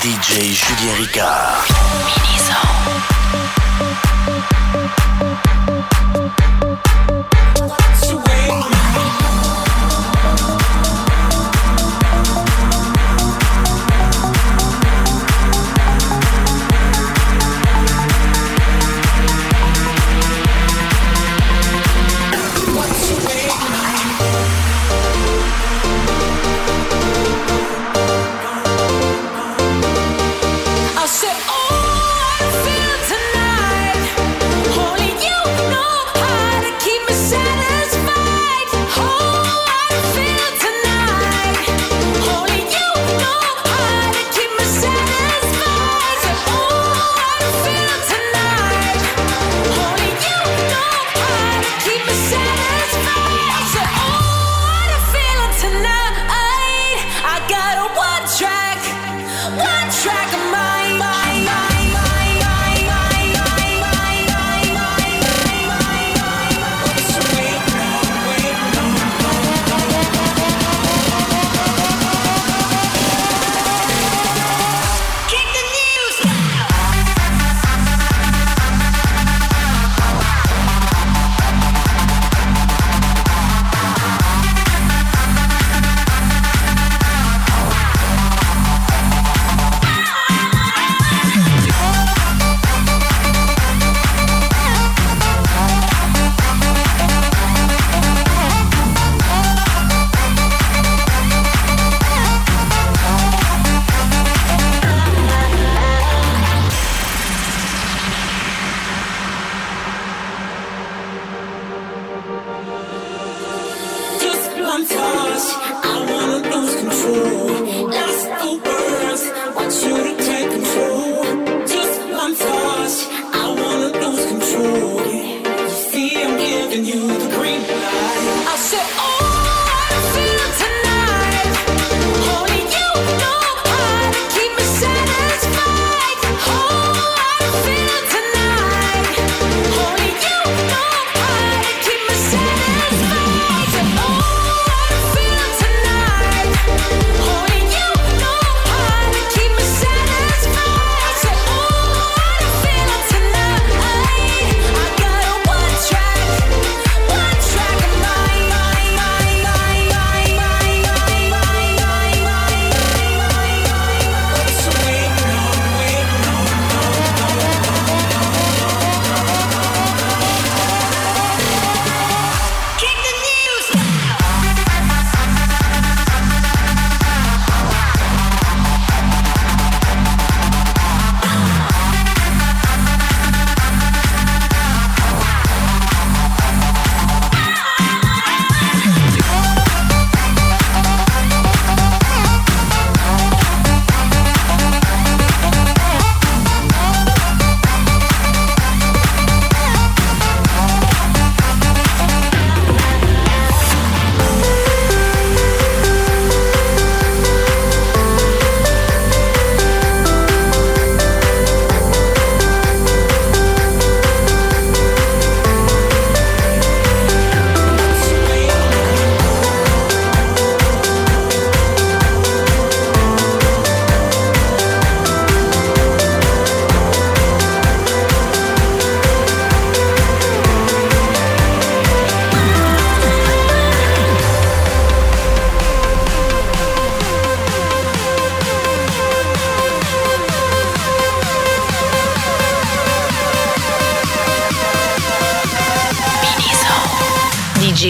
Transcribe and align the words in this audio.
DJ 0.00 0.54
Julien 0.54 0.94
Ricard. 0.96 1.66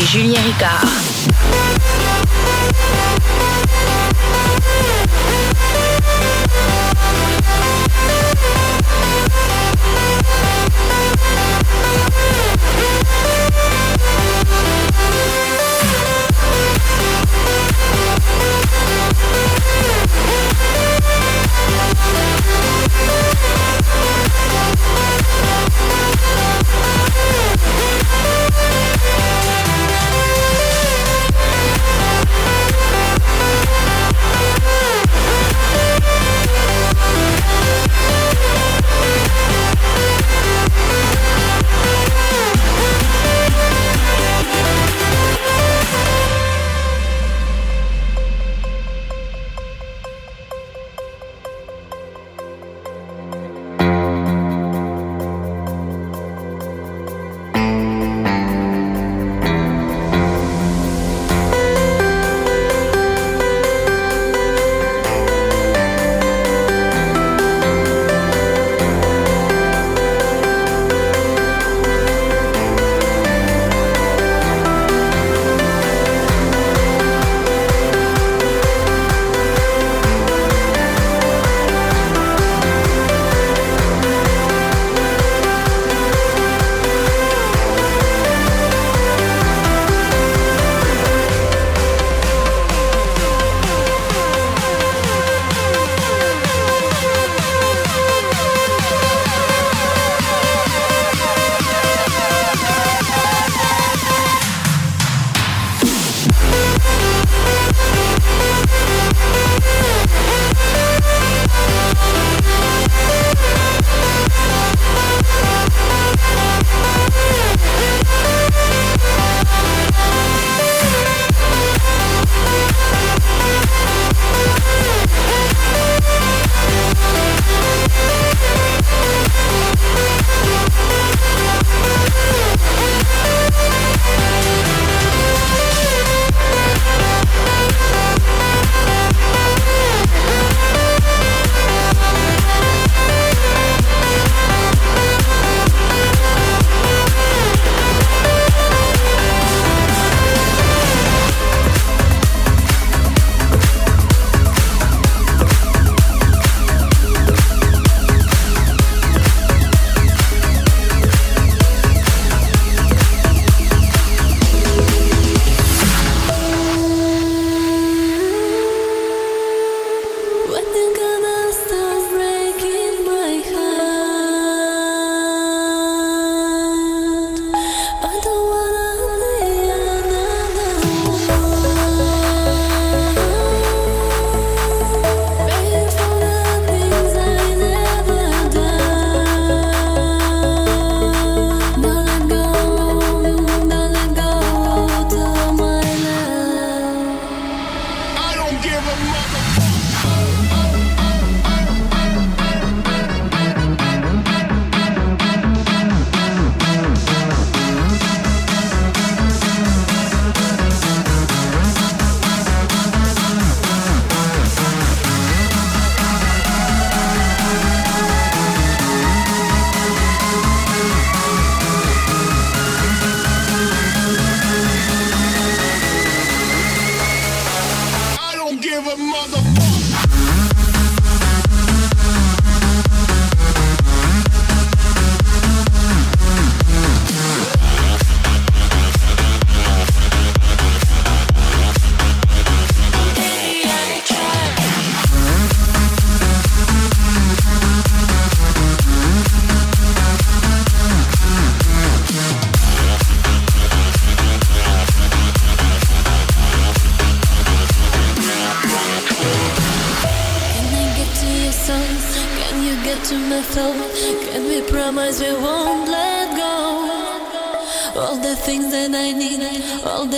Julien 0.00 0.41
Ricard. 0.42 0.88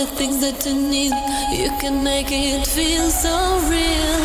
The 0.05 0.15
things 0.15 0.39
that 0.41 0.65
you 0.65 0.75
need, 0.75 1.13
you 1.51 1.69
can 1.81 2.03
make 2.03 2.27
it 2.29 2.67
feel 2.67 3.09
so 3.09 3.33
real. 3.69 4.17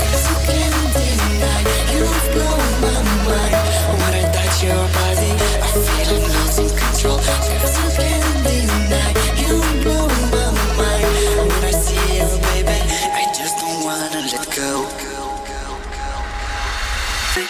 Cause 0.00 0.24
you 0.28 0.36
can't 0.46 0.88
deny, 0.96 1.62
you've 1.92 2.26
blown 2.32 2.66
my 2.80 2.96
mind. 3.28 3.56
When 4.00 4.12
I 4.16 4.24
touch 4.32 4.56
your 4.64 4.84
body, 4.96 5.32
I 5.64 5.68
feel 5.84 6.08
I'm 6.16 6.24
losing 6.36 6.72
control. 6.80 7.18
Cause 7.60 7.76
you 7.76 7.88
can't 7.98 8.36
deny, 8.46 9.12
you've 9.42 9.72
blown 9.84 10.12
my 10.32 10.46
mind. 10.80 11.08
When 11.50 11.64
I 11.64 11.72
see 11.72 12.04
you, 12.16 12.28
baby, 12.48 12.78
I 13.20 13.24
just 13.36 13.54
don't 13.60 13.84
wanna 13.84 14.20
let 14.32 14.46
go. 14.56 14.70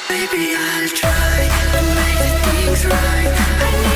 Baby, 0.08 0.56
I'll 0.56 0.88
try 0.88 1.38
to 1.72 1.80
make 1.94 2.34
things 2.42 2.86
right. 2.86 3.95